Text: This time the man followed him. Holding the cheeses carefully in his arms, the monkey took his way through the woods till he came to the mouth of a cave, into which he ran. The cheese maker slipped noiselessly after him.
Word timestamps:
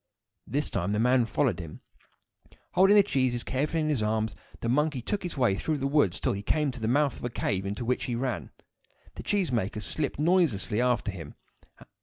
This 0.47 0.71
time 0.71 0.93
the 0.93 0.99
man 0.99 1.25
followed 1.25 1.59
him. 1.59 1.81
Holding 2.71 2.95
the 2.95 3.03
cheeses 3.03 3.43
carefully 3.43 3.81
in 3.83 3.89
his 3.89 4.01
arms, 4.01 4.35
the 4.61 4.67
monkey 4.67 4.99
took 4.99 5.21
his 5.21 5.37
way 5.37 5.53
through 5.53 5.77
the 5.77 5.85
woods 5.85 6.19
till 6.19 6.33
he 6.33 6.41
came 6.41 6.71
to 6.71 6.79
the 6.79 6.87
mouth 6.87 7.17
of 7.19 7.23
a 7.23 7.29
cave, 7.29 7.67
into 7.67 7.85
which 7.85 8.05
he 8.05 8.15
ran. 8.15 8.49
The 9.13 9.21
cheese 9.21 9.51
maker 9.51 9.79
slipped 9.79 10.17
noiselessly 10.17 10.81
after 10.81 11.11
him. 11.11 11.35